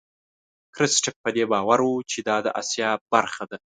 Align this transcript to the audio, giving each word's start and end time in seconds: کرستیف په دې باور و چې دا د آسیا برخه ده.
کرستیف 0.75 1.15
په 1.23 1.29
دې 1.35 1.43
باور 1.51 1.79
و 1.83 1.89
چې 2.11 2.19
دا 2.27 2.37
د 2.45 2.47
آسیا 2.61 2.89
برخه 3.13 3.43
ده. 3.51 3.57